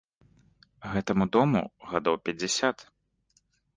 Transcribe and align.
Гэтаму 0.93 1.27
дому 1.37 1.61
гадоў 1.91 2.15
пяцьдзясят. 2.25 2.77